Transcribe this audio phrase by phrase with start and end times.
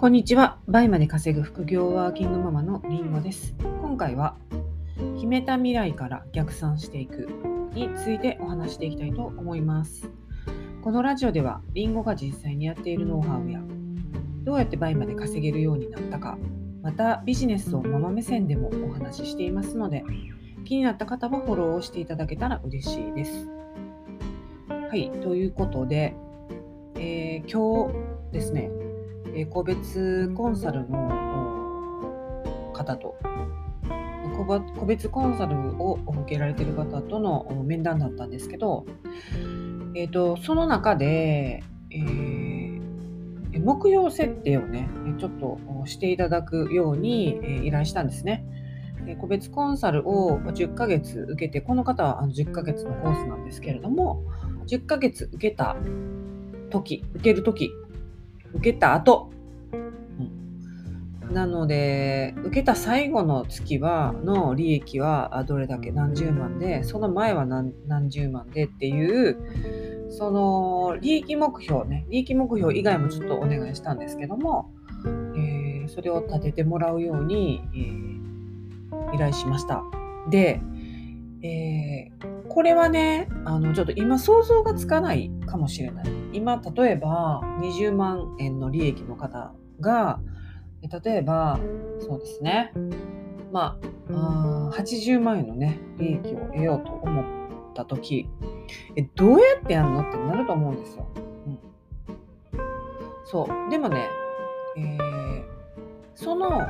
[0.00, 0.56] こんにちは。
[0.66, 3.54] 倍まで稼ぐ副業ワーキングママのりんごです。
[3.82, 4.34] 今回は、
[5.16, 7.28] 決めた未来から逆算していく
[7.74, 10.10] についてお話していきたいと思います。
[10.80, 13.60] このラジオでは、りんごが実際にやっているノウハウや、
[14.42, 16.38] どうやって倍まで稼げるようになったか、
[16.80, 20.02] またビジネスをママ目線でもお話ししていますので、
[20.64, 23.50] 気になった方はフォローをしていただけたら嬉しいです。
[24.88, 26.16] はい、ということで、
[26.94, 28.70] えー、今日ですね、
[29.34, 33.16] え個別コンサルの方と
[34.46, 38.86] 個別コンサルを受けられてる方との面談だったんですけど、
[39.94, 48.44] えーと、その中で、えー、目標設定をねちょっとしていただくように依頼したんですね。
[49.18, 54.22] 個別コンサルを10ヶ月受けてこの方は10ヶ月のコースなんですけれども
[54.68, 55.74] 10ヶ月受けた
[56.70, 57.72] 時受ける時
[58.54, 59.30] 受けた後、
[59.72, 59.76] う
[61.30, 72.04] ん、なので受けた最後の月はの利益はどれだけ何十万でその前は何何十万でっていうその利益目標ね。
[72.10, 74.72] 利益目標以外もちょっとお願いしたんですけども、
[75.36, 79.82] えー、それを立ててもらうように、えー、依頼しました。
[80.28, 80.60] で、
[81.42, 90.20] えー、これはねあのちょっと今想像がつかないかもしれない今例えば20万円の利益の方が
[90.82, 91.58] 例えば
[92.00, 92.72] そうですね。
[93.52, 93.78] ま
[94.10, 97.24] あ80万円のね利益を得ようと思っ
[97.74, 98.28] た時
[98.96, 101.06] えどうやってやるのってなると思うんですよ。
[101.46, 101.58] うん、
[103.24, 103.70] そう。
[103.70, 104.08] でもね、
[104.76, 105.44] えー、
[106.14, 106.60] その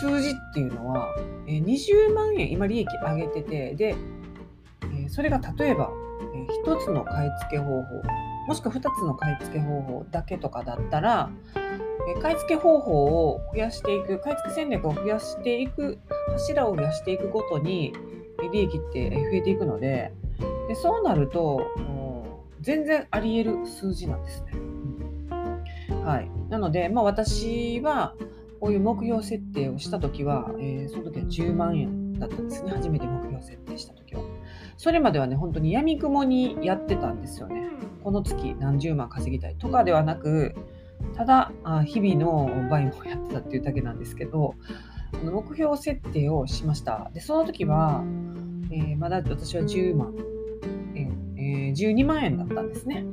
[0.00, 1.08] 数字っていうのは、
[1.46, 3.96] えー、20万円今利益上げててで、
[4.94, 5.90] え、それが例えば
[6.64, 8.02] 1つの買い付け方法
[8.46, 11.30] もしくは2つの買い付け方法だけとかだったら、
[12.22, 15.98] 買い付け方法を増やしていく買い付け戦略を増やしていく
[16.32, 17.92] 柱を増やしていくごとに
[18.52, 20.12] 利益って増えていくので
[20.68, 21.60] でそうなると
[22.60, 24.52] 全然あり得る数字なんですね。
[26.04, 28.14] はい、なので、まあ、私は
[28.60, 34.22] こういう目標設定をした時は、えー、その時は10万円だったんですね初めて目標設定した時は。
[34.76, 37.70] それまではね、本当に闇雲にやってたんですよね。
[38.02, 40.54] この月何十万稼ぎたいとかではなく、
[41.14, 41.52] ただ
[41.84, 44.54] 日々の倍もやってたっていうだけなんですけど、
[45.24, 47.10] 目標設定をしました。
[47.14, 48.04] で、その時は、
[48.70, 50.14] えー、まだ私は10万、
[51.36, 53.04] えー、12万円だったんですね。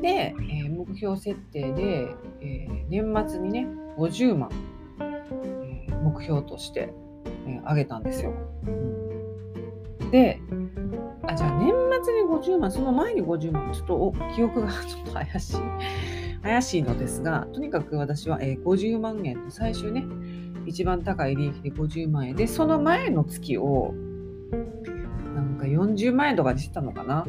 [0.00, 2.08] で、えー、目標設定で、
[2.40, 3.66] え年末にね、
[3.98, 4.50] 50万、
[5.88, 6.92] え目標として、
[7.46, 8.32] え上げたんですよ。
[10.10, 10.40] で、
[11.26, 11.72] あ、じゃあ年
[12.02, 15.56] 末に50万、その前に50万、ちょっと記憶がちょっと怪しい。
[16.42, 20.06] 怪しいのですが、とにかく私は、えー、50万円と最終ね、
[20.66, 23.94] 一番高い利益で50万円で、その前の月を、
[25.34, 27.26] なんか40万円とかにしてたのかな。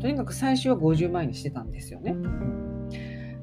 [0.00, 2.14] とにかく最初は50万円にしてたんですよね。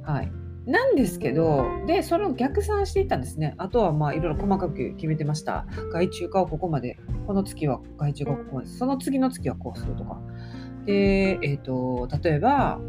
[0.03, 0.31] はい。
[0.65, 3.53] なんですけど、で、それを逆算していったんですね。
[3.57, 5.65] あとはまあいろいろ細かく決めてました。
[5.91, 10.19] 外注化をここまで、この月は外注化をここまで、その次の月はこうするとか。
[10.85, 12.79] で、えっ、ー、と、例えば、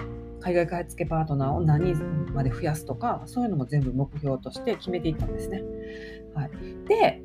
[0.40, 5.62] 海外買い付けパートナーを何人まで増やすとか、そういうのも全部目標として決めていったんですね。
[6.34, 6.50] はい、
[6.86, 7.22] で、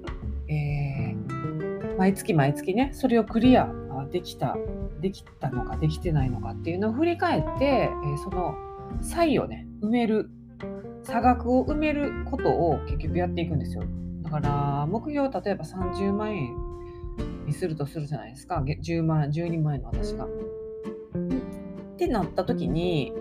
[0.47, 3.70] えー、毎月毎月ね、それをクリア
[4.12, 4.56] できた、
[5.02, 8.56] できたのかできてないのかっていうのを振り返って、えー、その
[9.02, 10.30] 差異をね、埋める
[11.03, 13.84] 差額を埋めることを結局やっていくんですよ。
[14.22, 16.56] だから目標例えば30万円
[17.50, 20.26] にするとするじゃないですか10万12万円の私が。
[20.26, 20.28] っ
[21.98, 23.12] てなった時に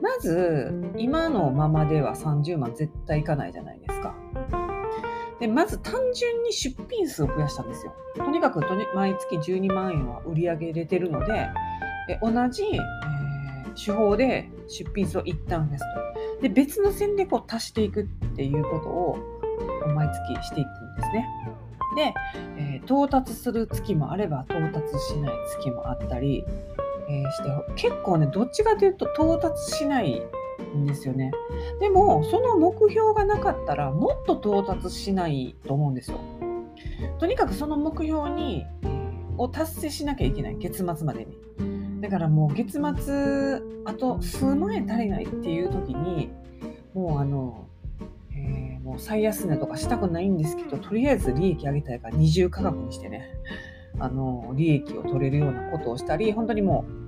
[0.00, 4.14] まず今のままでは30万絶対いかないじゃないですか。
[5.40, 7.92] でまず単純に出品数を増やしたんですよ。
[8.16, 8.60] とにかく
[8.94, 11.48] 毎月12万円は売り上げれてるので
[12.08, 15.84] え同じ、えー、手法で出品数を一旦増やす
[16.38, 16.42] と。
[16.42, 18.04] で別の戦略を足していくっ
[18.36, 19.18] ていうことを
[19.94, 21.26] 毎月していくんですね。
[21.96, 22.14] で、
[22.56, 26.44] え到達する月もあれば到達しない月もあったり、
[27.08, 30.22] えー、して結構ねどっちかというと到達しない
[30.76, 31.32] んですよね。
[31.80, 36.20] でもその目標がなかったらもっと到達しないと思うんですよ。
[37.18, 38.64] とにかくその目標に、
[39.36, 41.38] を達成しなきゃいけない月末までに。
[42.00, 46.30] だからもう月末あと数万円足りないっていう時に
[46.94, 47.68] もうあの、
[48.32, 53.28] えー、もう最安値とかしたくないんですけどとりあえず利益上げたいから二重価格にしてね
[53.98, 57.00] あの利益を取れるようなことをしたり本当にもう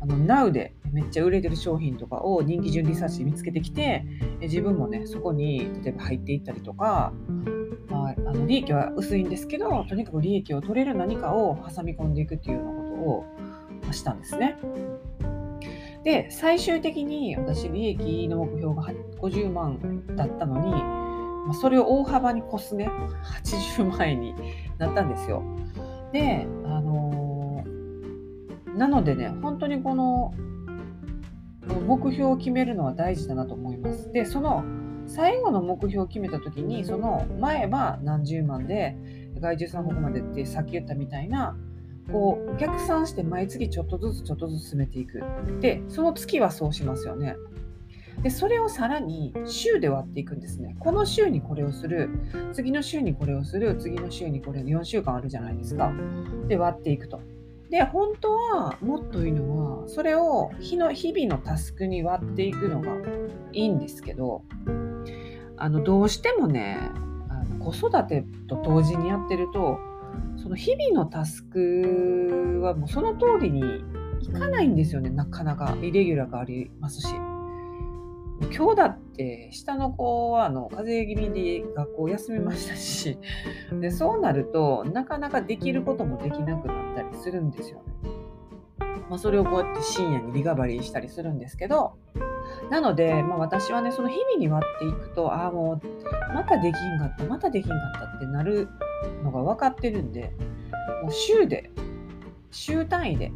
[0.00, 4.04] あの Now でめっちゃ売れてる商品とかを人気順リサーチで見つけてきて
[4.40, 7.12] 自分もねそこに例えば入っていったりとか、
[7.88, 13.24] まあ、あの利益は薄いんですけどとにかく利益を取れる何かを挟み込んでいくっていうようなこ
[13.86, 14.56] とをしたんですね。
[16.04, 20.72] で最終的に私利益の目標が50万だったのに、
[21.46, 22.88] ま、それを大幅に越すね
[23.44, 24.34] 80万円に
[24.78, 25.42] なったんですよ。
[26.12, 30.34] であのー、なのでね本当にこの
[31.86, 34.10] 目標を決めるのは大事だなと思います。
[34.12, 34.64] でその
[35.06, 38.96] 最後の目標を決めた時にその前は何十万で
[39.40, 41.56] 外注さんここまでってさっき言ったみたいな
[42.10, 45.22] こう逆算して毎月ちょっとずつちょっとずつ進めていく。
[45.60, 47.36] で、その月はそうしますよね。
[48.22, 50.76] で、それをさらに週で割っていくんですね。
[50.78, 52.10] この週にこれをする、
[52.52, 55.92] 次の週にこれをする、次の週にこれ4週間あるじゃないですか。
[56.48, 57.20] で、割っていくと。
[57.70, 62.92] で、本当はもっといいのは、それを日の日々のタスクに割っていくのが
[63.52, 64.42] いいんですけど、
[65.56, 66.78] あのどうしてもね、
[67.28, 69.78] あの子育てと同時にやってると、
[70.36, 73.84] その日々のタスクはもうその通りに
[74.20, 75.76] いかないんですよね、なかなか。
[75.82, 77.14] イレギュラーがありますし。
[78.50, 83.16] 今日だって下の子はあの風邪気味で学校休みましたし
[83.80, 87.84] でそうなるとなかなかできることもできなくなったりするんですよね。
[89.08, 91.98] まあ、それをこうやって深夜にリカバリーしたりするんですけど
[92.72, 98.66] なので、まあ、私はねその日々に割っていくとああもうまたできんかったまたできんかったってなる
[99.22, 100.32] のが分かってるんで
[101.02, 101.70] もう週で
[102.50, 103.28] 週単位で、え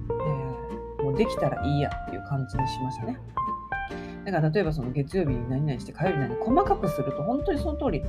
[1.03, 3.19] ー、もうできたらいいやっていう感じにしましたね。
[4.25, 8.03] だから例えばその月曜日に何々して火曜日に何々細かくすると本当にその通り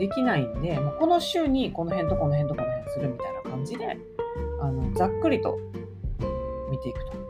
[0.00, 3.96] できないんで、もうこの週にこの辺とこの辺とこの辺するみたいな感じで
[4.60, 5.58] あのざっくりと
[6.70, 7.25] 見ていくと。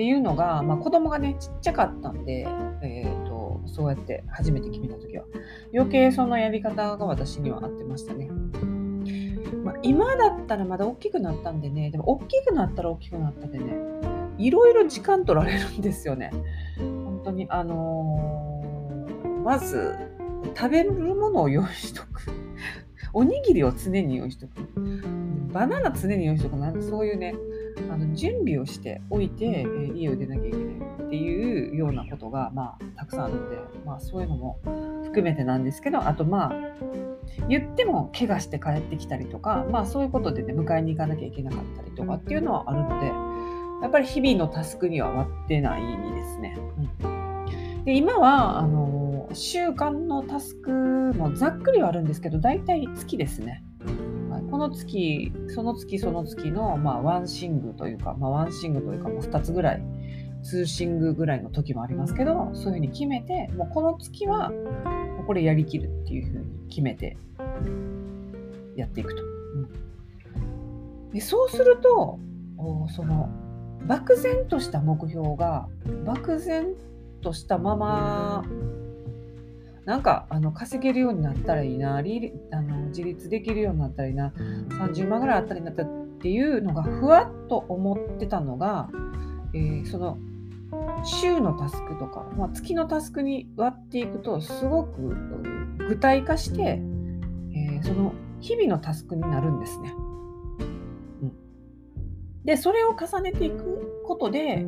[0.00, 2.48] っていうのが、まあ、子供がねちっちゃかったんで、
[2.80, 5.26] えーと、そうやって初めて決めた時は
[5.74, 8.30] 余計そのやり方が私には合ってましたね。
[9.62, 13.76] まあ、今だったらまだ大きくなったんでねでも大きくなったら大きくなったでね
[14.38, 16.30] いろいろ時間取られるんですよね。
[16.78, 19.98] 本当にあのー、まず
[20.56, 22.22] 食べるものを用意しとく。
[23.12, 24.52] おにぎりを常に用意しとく。
[25.52, 26.56] バナナ常に用意しとく。
[26.56, 27.34] なんかそういうね、
[27.92, 30.66] あの準備をしておいて、えー、家を出なきゃいけない
[31.06, 34.60] っていうようなことが、まあ、たくさんあるので、まあ、そういうのも
[35.04, 36.52] 含めてなんですけどあとまあ
[37.48, 43.06] 言っても怪我して帰ってきたりとか、まあ、そういうことでね迎えに行かなきゃいけなかったりとかっていうのはあるので
[43.82, 46.58] やっぱり日々のタスクには割ってないですね。
[47.02, 47.06] う
[47.80, 53.64] ん、で今はあの週間のタスクもざっくりはあるんですけど大体月ですね。
[54.60, 59.82] この月、その月その月の、まあ、ワンシングというか、まあ、ワンシングというか、もう2つぐらい、
[60.42, 64.52] ツーシングぐらいの時もありますけど、そういうふうに決めて、もうこの月は、
[65.26, 67.16] これやりきるっていうふうに決めて
[68.76, 69.22] やっていくと。
[69.22, 69.26] う
[71.06, 72.18] ん、でそうすると、
[72.94, 73.30] その、
[73.86, 75.68] 漠然とした目標が、
[76.04, 76.74] 漠然
[77.22, 78.44] としたまま
[79.90, 82.02] なんかあの稼げるようになったらいいなあ
[82.62, 84.32] の自立できるようになったらいいな
[84.68, 85.86] 30万ぐらいあったらいいなったっ
[86.20, 88.88] ていうのがふわっと思ってたのが、
[89.52, 90.16] えー、その
[91.02, 95.16] 週のタスクとか、まあ、月のタスクに割っていくとすごく
[95.88, 99.92] 具体化して、えー、その日々のタスクになるんですね。
[101.22, 101.32] うん、
[102.44, 104.64] でそれを重ねていくことで、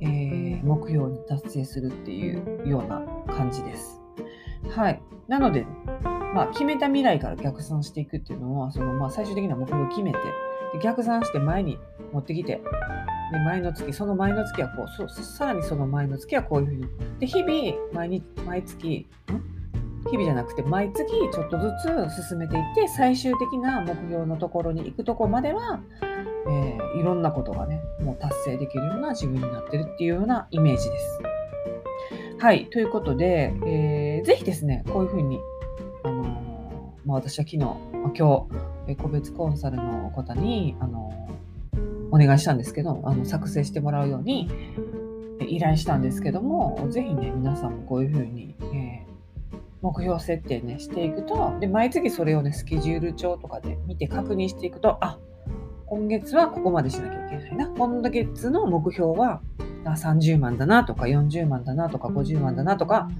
[0.00, 4.01] えー、目標に達成するっていうような感じです。
[4.70, 5.02] はい。
[5.28, 5.66] なので、
[6.34, 10.18] まあ、決めた未来から逆算していくっていうのは、そのまあ最終的な目標を決めて、
[10.72, 11.78] で逆算して前に
[12.12, 12.62] 持ってきて、
[13.32, 16.86] で前の月、その前の月はこう、そさらにその前の月はこういうふうに。
[17.18, 19.06] で、日々、毎日、毎月、
[20.06, 21.70] 日々じゃなくて、毎月ちょっとず
[22.18, 25.80] つ進めていって、最終的な目標のところに行くとこまでは、
[26.48, 31.22] えー、いろんなことがね、もう達成できるような自分になってるっていうようなイメージです。
[32.38, 35.40] はい、ということで、えー、ぜひですね、こういうふうに、
[36.04, 36.28] あのー、
[37.06, 38.46] まあ、私は昨日、今
[38.86, 41.10] 日、個別コンサルの方に、あの、
[42.10, 44.48] お願いしたんですけど、あの作成してもらうように
[45.40, 49.06] 依頼したんですけども、ぜひね、皆さんもこういうふうに、え、
[49.80, 55.18] 目標設定ね、していくと、で、毎月それをね、スケジュール帳とかで見て確認していくと、あ、
[55.86, 57.68] 今月はここまでしなきゃいけないな。
[57.68, 59.40] 今月の目標は
[59.84, 63.10] 30万だなとか40万だなとか50万だなとか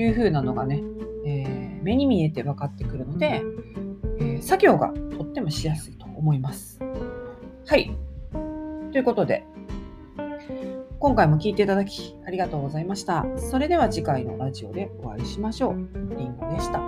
[0.00, 0.82] いう風なのがね、
[1.26, 3.42] えー、目に見えて分かってくるので、
[4.20, 6.80] えー、作業がとってもしやすいと思います。
[7.66, 7.90] はい。
[8.92, 9.44] ということで、
[11.00, 13.24] 今回も聞いていただきありがとうございました。
[13.36, 15.74] それでは次回のラジオでお会いしましょう。
[16.16, 16.87] りんごでした。